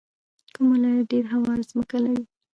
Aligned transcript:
کوم 0.53 0.65
ولایت 0.73 1.05
ډیره 1.11 1.29
هواره 1.33 1.63
ځمکه 1.71 1.97
لري؟ 2.03 2.23